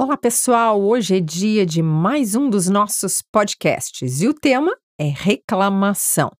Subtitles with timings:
[0.00, 0.80] Olá, pessoal!
[0.80, 6.30] Hoje é dia de mais um dos nossos podcasts e o tema é reclamação.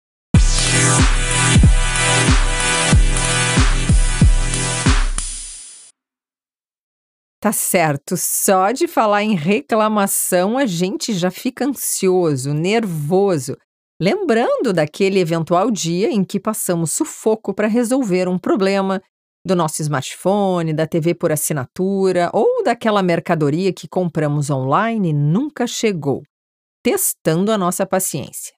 [7.40, 13.56] Tá certo, só de falar em reclamação a gente já fica ansioso, nervoso,
[14.00, 19.02] lembrando daquele eventual dia em que passamos sufoco para resolver um problema
[19.48, 25.66] do nosso smartphone, da TV por assinatura ou daquela mercadoria que compramos online e nunca
[25.66, 26.22] chegou,
[26.82, 28.54] testando a nossa paciência.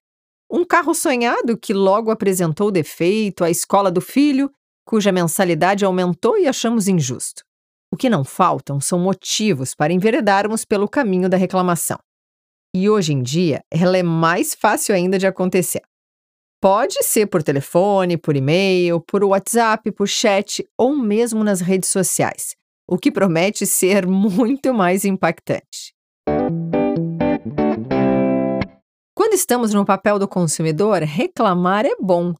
[0.51, 4.51] Um carro sonhado que logo apresentou defeito, a escola do filho,
[4.85, 7.43] cuja mensalidade aumentou e achamos injusto.
[7.93, 11.99] O que não faltam são motivos para enveredarmos pelo caminho da reclamação.
[12.75, 15.83] E hoje em dia, ela é mais fácil ainda de acontecer.
[16.63, 22.55] Pode ser por telefone, por e-mail, por WhatsApp, por chat ou mesmo nas redes sociais,
[22.87, 25.95] o que promete ser muito mais impactante.
[29.17, 32.35] Quando estamos no papel do consumidor, reclamar é bom.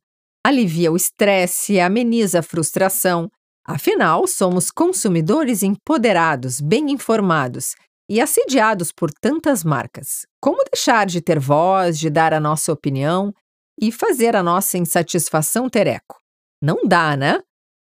[0.47, 3.31] Alivia o estresse, ameniza a frustração.
[3.67, 7.75] Afinal, somos consumidores empoderados, bem informados
[8.07, 10.27] e assediados por tantas marcas.
[10.43, 13.33] Como deixar de ter voz, de dar a nossa opinião
[13.81, 16.19] e fazer a nossa insatisfação ter eco.
[16.63, 17.41] Não dá, né?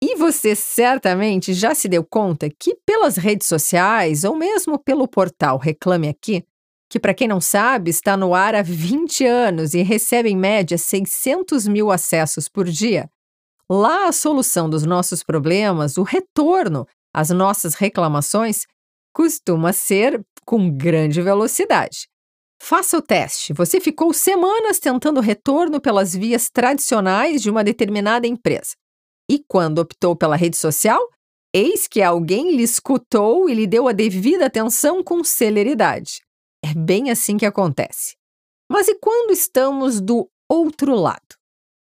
[0.03, 5.57] E você certamente já se deu conta que pelas redes sociais ou mesmo pelo portal
[5.57, 6.43] Reclame Aqui,
[6.89, 10.77] que para quem não sabe está no ar há 20 anos e recebe em média
[10.77, 13.09] 600 mil acessos por dia,
[13.69, 18.65] lá a solução dos nossos problemas, o retorno às nossas reclamações,
[19.13, 22.07] costuma ser com grande velocidade.
[22.67, 23.53] Faça o teste.
[23.53, 28.73] Você ficou semanas tentando retorno pelas vias tradicionais de uma determinada empresa.
[29.29, 30.99] E quando optou pela rede social,
[31.53, 36.23] eis que alguém lhe escutou e lhe deu a devida atenção com celeridade.
[36.65, 38.15] É bem assim que acontece.
[38.67, 41.35] Mas e quando estamos do outro lado?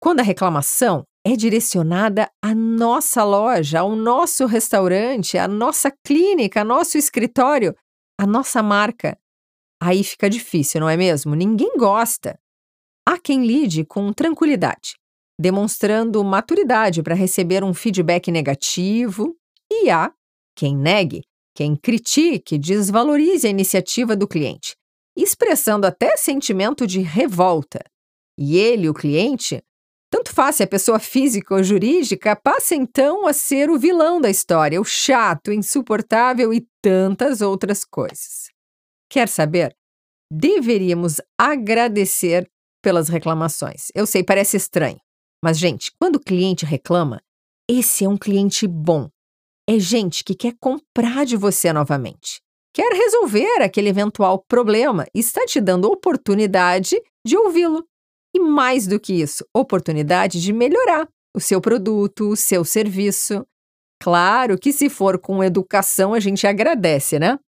[0.01, 6.67] Quando a reclamação é direcionada à nossa loja, ao nosso restaurante, à nossa clínica, ao
[6.67, 7.77] nosso escritório,
[8.19, 9.19] à nossa marca,
[9.85, 11.35] Aí fica difícil, não é mesmo?
[11.35, 12.39] Ninguém gosta.
[13.05, 14.95] Há quem lide com tranquilidade,
[15.37, 19.37] demonstrando maturidade para receber um feedback negativo,
[19.69, 20.13] e há
[20.55, 24.77] quem negue, quem critique, desvalorize a iniciativa do cliente,
[25.19, 27.81] expressando até sentimento de revolta.
[28.39, 29.65] E ele, o cliente,
[30.09, 34.31] tanto faz se é pessoa física ou jurídica, passa então a ser o vilão da
[34.31, 38.42] história, o chato, insuportável e tantas outras coisas.
[39.13, 39.77] Quer saber?
[40.33, 42.51] Deveríamos agradecer
[42.83, 43.89] pelas reclamações.
[43.95, 44.99] Eu sei, parece estranho.
[45.45, 47.21] Mas, gente, quando o cliente reclama,
[47.69, 49.11] esse é um cliente bom.
[49.69, 52.41] É gente que quer comprar de você novamente.
[52.75, 57.87] Quer resolver aquele eventual problema e está te dando oportunidade de ouvi-lo.
[58.35, 61.07] E mais do que isso, oportunidade de melhorar
[61.37, 63.47] o seu produto, o seu serviço.
[64.03, 67.39] Claro que se for com educação, a gente agradece, né?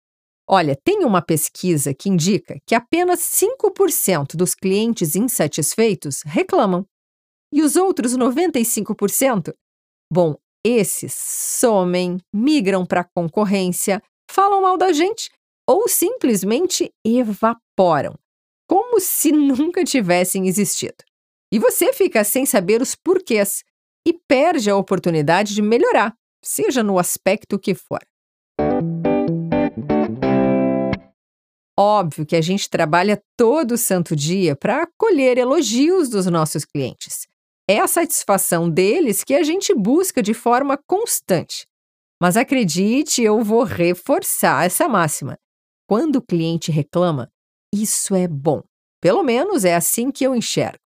[0.47, 6.87] Olha, tem uma pesquisa que indica que apenas 5% dos clientes insatisfeitos reclamam.
[7.53, 9.55] E os outros 95%?
[10.12, 15.31] Bom, esses somem, migram para a concorrência, falam mal da gente
[15.66, 18.15] ou simplesmente evaporam,
[18.69, 20.97] como se nunca tivessem existido.
[21.50, 23.62] E você fica sem saber os porquês
[24.06, 28.00] e perde a oportunidade de melhorar, seja no aspecto que for.
[31.78, 37.26] Óbvio que a gente trabalha todo santo dia para colher elogios dos nossos clientes.
[37.68, 41.66] É a satisfação deles que a gente busca de forma constante.
[42.20, 45.36] Mas acredite, eu vou reforçar essa máxima.
[45.88, 47.30] Quando o cliente reclama,
[47.74, 48.62] isso é bom.
[49.00, 50.78] Pelo menos é assim que eu enxergo.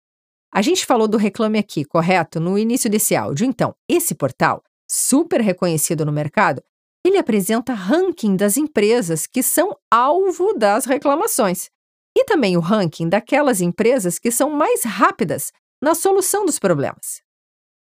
[0.52, 2.38] A gente falou do Reclame Aqui, correto?
[2.38, 3.44] No início desse áudio.
[3.44, 6.62] Então, esse portal, super reconhecido no mercado,
[7.09, 11.69] ele apresenta ranking das empresas que são alvo das reclamações
[12.17, 17.20] e também o ranking daquelas empresas que são mais rápidas na solução dos problemas.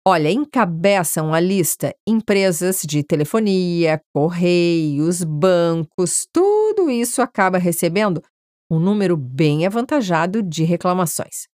[0.07, 8.23] Olha, encabeçam a lista empresas de telefonia, correios, bancos, tudo isso acaba recebendo
[8.71, 11.47] um número bem avantajado de reclamações.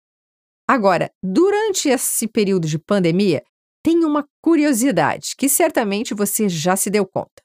[0.68, 3.42] Agora, durante esse período de pandemia,
[3.82, 7.43] tem uma curiosidade que certamente você já se deu conta.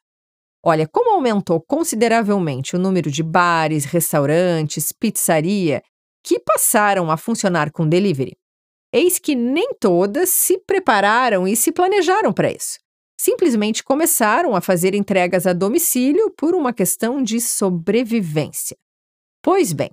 [0.64, 5.82] Olha, como aumentou consideravelmente o número de bares, restaurantes, pizzaria
[6.24, 8.36] que passaram a funcionar com delivery,
[8.94, 12.78] eis que nem todas se prepararam e se planejaram para isso.
[13.20, 18.78] simplesmente começaram a fazer entregas a domicílio por uma questão de sobrevivência.
[19.44, 19.90] Pois bem,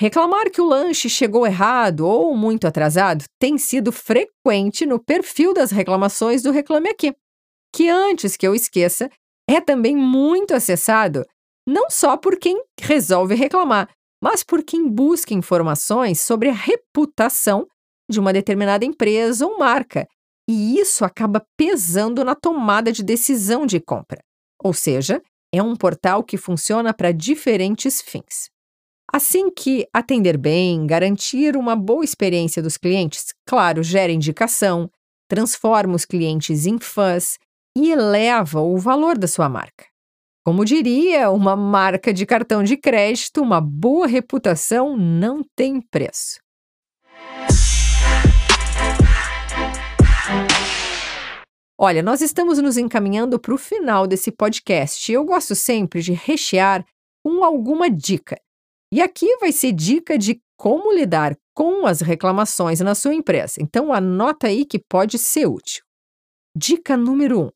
[0.00, 5.70] reclamar que o lanche chegou errado ou muito atrasado tem sido frequente no perfil das
[5.70, 7.14] reclamações do Reclame Aqui,
[7.72, 9.08] que antes que eu esqueça,
[9.48, 11.24] é também muito acessado,
[11.66, 13.88] não só por quem resolve reclamar,
[14.22, 17.66] mas por quem busca informações sobre a reputação
[18.10, 20.06] de uma determinada empresa ou marca
[20.48, 24.22] e isso acaba pesando na tomada de decisão de compra.
[24.62, 28.50] Ou seja, é um portal que funciona para diferentes fins.
[29.12, 34.90] Assim que atender bem, garantir uma boa experiência dos clientes, claro, gera indicação,
[35.28, 37.38] transforma os clientes em fãs
[37.76, 39.86] e eleva o valor da sua marca.
[40.44, 46.38] Como diria uma marca de cartão de crédito, uma boa reputação não tem preço.
[51.78, 55.10] Olha, nós estamos nos encaminhando para o final desse podcast.
[55.10, 56.84] Eu gosto sempre de rechear
[57.24, 58.36] com alguma dica.
[58.92, 63.54] E aqui vai ser dica de como lidar com as reclamações na sua empresa.
[63.60, 65.82] Então anota aí que pode ser útil.
[66.56, 67.42] Dica número 1.
[67.44, 67.50] Um,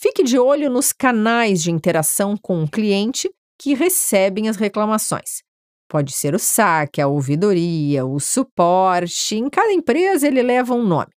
[0.00, 3.28] fique de olho nos canais de interação com o cliente
[3.60, 5.42] que recebem as reclamações.
[5.88, 9.36] Pode ser o saque, a ouvidoria, o suporte.
[9.36, 11.10] Em cada empresa ele leva um nome.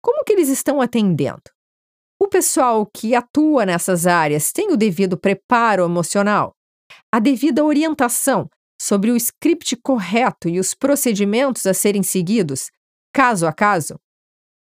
[0.00, 1.42] Como que eles estão atendendo?
[2.20, 6.52] O pessoal que atua nessas áreas tem o devido preparo emocional?
[7.10, 8.48] A devida orientação
[8.80, 12.70] sobre o script correto e os procedimentos a serem seguidos,
[13.12, 13.98] caso a caso?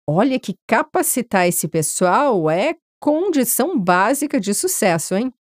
[0.07, 5.33] Olha que capacitar esse pessoal é condição básica de sucesso, hein?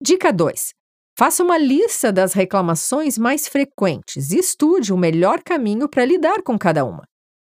[0.00, 0.72] Dica 2.
[1.16, 6.58] Faça uma lista das reclamações mais frequentes e estude o melhor caminho para lidar com
[6.58, 7.04] cada uma.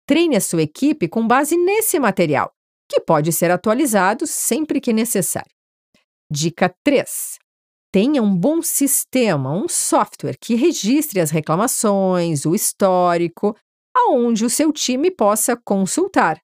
[0.06, 2.52] Treine a sua equipe com base nesse material,
[2.88, 5.50] que pode ser atualizado sempre que necessário.
[6.30, 7.38] Dica 3.
[7.92, 13.56] Tenha um bom sistema, um software que registre as reclamações, o histórico,
[13.96, 16.40] aonde o seu time possa consultar.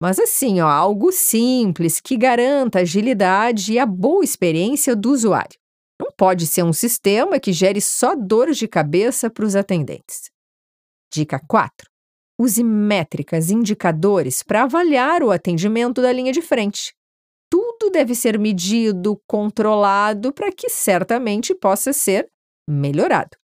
[0.00, 5.58] Mas assim, ó, algo simples que garanta a agilidade e a boa experiência do usuário.
[6.00, 10.30] Não pode ser um sistema que gere só dores de cabeça para os atendentes.
[11.12, 11.90] Dica 4.
[12.38, 16.94] Use métricas, indicadores para avaliar o atendimento da linha de frente.
[17.50, 22.30] Tudo deve ser medido, controlado para que certamente possa ser
[22.66, 23.36] melhorado.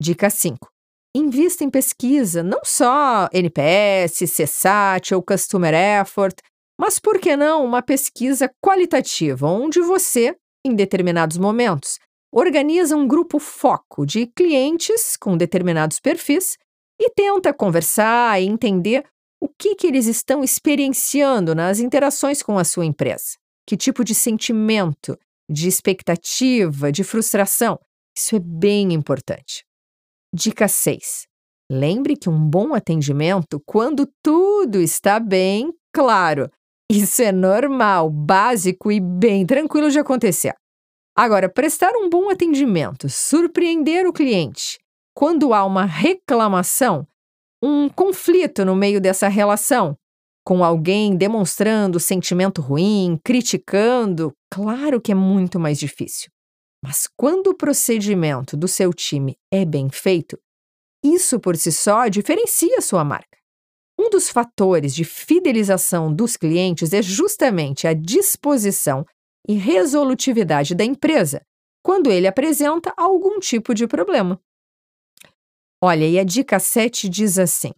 [0.00, 0.70] Dica 5.
[1.14, 6.36] Invista em pesquisa, não só NPS, CSAT ou Customer Effort,
[6.80, 11.98] mas por que não uma pesquisa qualitativa, onde você, em determinados momentos,
[12.32, 16.56] organiza um grupo foco de clientes com determinados perfis
[17.00, 19.04] e tenta conversar e entender
[19.42, 23.36] o que, que eles estão experienciando nas interações com a sua empresa.
[23.66, 25.18] Que tipo de sentimento,
[25.50, 27.80] de expectativa, de frustração.
[28.16, 29.64] Isso é bem importante.
[30.32, 31.26] Dica 6.
[31.70, 36.48] Lembre que um bom atendimento, quando tudo está bem, claro,
[36.90, 40.54] isso é normal, básico e bem tranquilo de acontecer.
[41.16, 44.78] Agora, prestar um bom atendimento, surpreender o cliente,
[45.14, 47.06] quando há uma reclamação,
[47.62, 49.96] um conflito no meio dessa relação,
[50.44, 56.30] com alguém demonstrando sentimento ruim, criticando, claro que é muito mais difícil.
[56.82, 60.38] Mas quando o procedimento do seu time é bem feito,
[61.04, 63.38] isso por si só diferencia sua marca.
[63.98, 69.04] Um dos fatores de fidelização dos clientes é justamente a disposição
[69.46, 71.42] e resolutividade da empresa
[71.82, 74.40] quando ele apresenta algum tipo de problema.
[75.82, 77.72] Olha, e a dica 7 diz assim: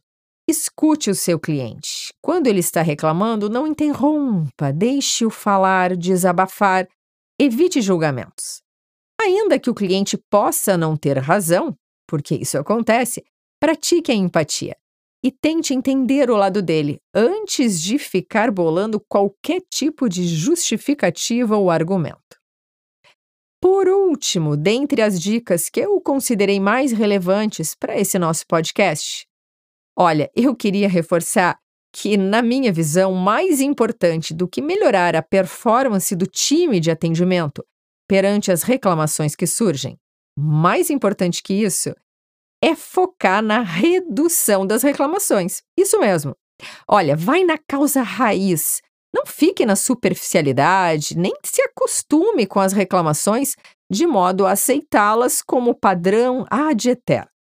[0.49, 2.13] escute o seu cliente.
[2.21, 6.89] Quando ele está reclamando, não interrompa, deixe-o falar, desabafar,
[7.39, 8.61] evite julgamentos.
[9.23, 11.77] Ainda que o cliente possa não ter razão,
[12.09, 13.23] porque isso acontece,
[13.61, 14.77] pratique a empatia
[15.25, 21.71] e tente entender o lado dele antes de ficar bolando qualquer tipo de justificativa ou
[21.71, 22.19] argumento.
[23.61, 29.25] Por último, dentre as dicas que eu considerei mais relevantes para esse nosso podcast,
[29.97, 31.57] olha, eu queria reforçar
[31.95, 37.65] que, na minha visão, mais importante do que melhorar a performance do time de atendimento
[38.13, 39.99] perante as reclamações que surgem,
[40.39, 41.95] mais importante que isso
[42.63, 45.63] é focar na redução das reclamações.
[45.75, 46.37] Isso mesmo.
[46.87, 48.83] Olha, vai na causa raiz
[49.15, 53.57] não fique na superficialidade, nem se acostume com as reclamações
[53.91, 57.31] de modo a aceitá-las como padrão ad eterno.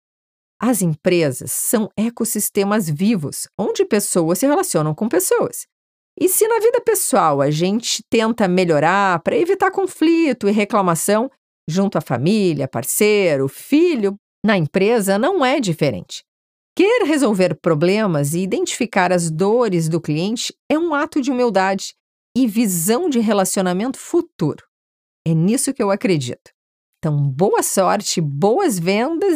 [0.61, 5.67] As empresas são ecossistemas vivos, onde pessoas se relacionam com pessoas.
[6.19, 11.31] E se na vida pessoal a gente tenta melhorar para evitar conflito e reclamação
[11.69, 16.23] junto à família, parceiro, filho, na empresa não é diferente.
[16.76, 21.95] Querer resolver problemas e identificar as dores do cliente é um ato de humildade
[22.37, 24.64] e visão de relacionamento futuro.
[25.26, 26.50] É nisso que eu acredito.
[26.99, 29.31] Então, boa sorte, boas vendas